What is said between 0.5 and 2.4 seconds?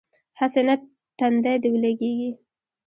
نه تندی دې ولګېږي.